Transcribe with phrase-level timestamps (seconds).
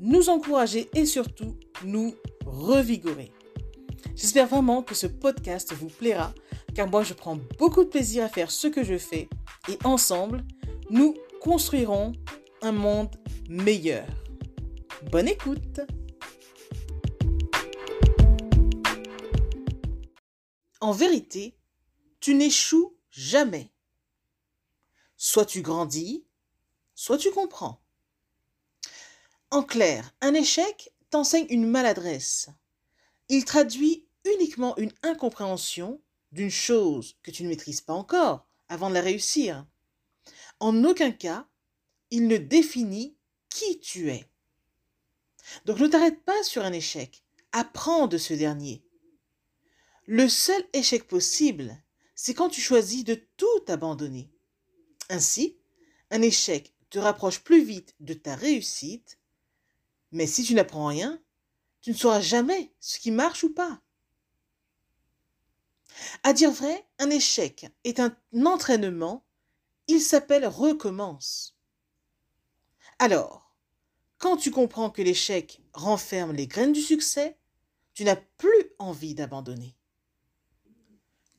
[0.00, 3.32] nous encourager et surtout nous revigorer.
[4.14, 6.32] J'espère vraiment que ce podcast vous plaira,
[6.74, 9.28] car moi je prends beaucoup de plaisir à faire ce que je fais
[9.68, 10.44] et ensemble,
[10.90, 12.12] nous construirons
[12.62, 13.14] un monde
[13.48, 14.06] meilleur.
[15.10, 15.80] Bonne écoute
[20.80, 21.56] En vérité,
[22.20, 23.72] tu n'échoues jamais.
[25.16, 26.24] Soit tu grandis,
[26.94, 27.82] soit tu comprends.
[29.50, 32.50] En clair, un échec t'enseigne une maladresse.
[33.30, 38.94] Il traduit uniquement une incompréhension d'une chose que tu ne maîtrises pas encore avant de
[38.94, 39.66] la réussir.
[40.60, 41.48] En aucun cas,
[42.10, 43.16] il ne définit
[43.48, 44.26] qui tu es.
[45.64, 48.84] Donc ne t'arrête pas sur un échec, apprends de ce dernier.
[50.04, 51.82] Le seul échec possible,
[52.14, 54.30] c'est quand tu choisis de tout abandonner.
[55.08, 55.56] Ainsi,
[56.10, 59.17] un échec te rapproche plus vite de ta réussite
[60.12, 61.20] mais si tu n'apprends rien,
[61.80, 63.80] tu ne sauras jamais ce qui marche ou pas.
[66.22, 69.24] À dire vrai, un échec est un entraînement,
[69.88, 71.56] il s'appelle recommence.
[72.98, 73.54] Alors,
[74.18, 77.38] quand tu comprends que l'échec renferme les graines du succès,
[77.94, 79.76] tu n'as plus envie d'abandonner.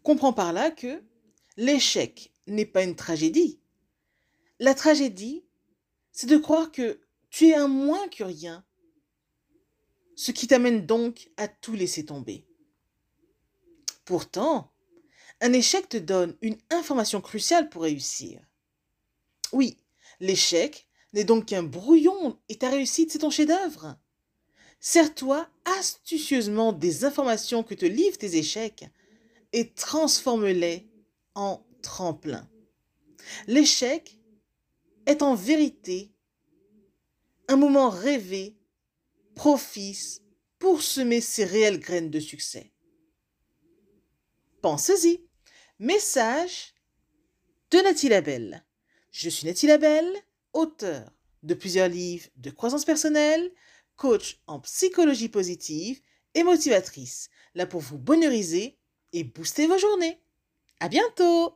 [0.04, 1.04] Comprends par là que
[1.58, 3.60] l'échec n'est pas une tragédie.
[4.60, 5.46] La tragédie,
[6.12, 8.66] c'est de croire que tu es un moins que rien.
[10.16, 12.46] Ce qui t'amène donc à tout laisser tomber.
[14.06, 14.74] Pourtant,
[15.42, 18.42] un échec te donne une information cruciale pour réussir.
[19.54, 19.78] Oui,
[20.20, 23.98] l'échec n'est donc qu'un brouillon et ta réussite, c'est ton chef-d'œuvre.
[24.80, 25.48] Sers-toi
[25.78, 28.86] astucieusement des informations que te livrent tes échecs
[29.54, 30.90] et transforme-les
[31.36, 32.50] en tremplin.
[33.48, 34.18] L'échec
[35.06, 36.12] est en vérité
[37.50, 38.56] un moment rêvé,
[39.36, 40.22] propice
[40.60, 42.72] pour semer ses réelles graines de succès.
[44.62, 45.26] Pensez-y.
[45.80, 46.76] Message
[47.72, 48.66] de Nathalie Labelle.
[49.12, 50.14] Je suis Nathalie Labelle,
[50.54, 51.12] auteur
[51.42, 53.52] de plusieurs livres de croissance personnelle,
[53.96, 56.02] coach en psychologie positive
[56.36, 58.78] et motivatrice, là pour vous bonheuriser
[59.14, 60.22] et booster vos journées.
[60.80, 61.56] À bientôt!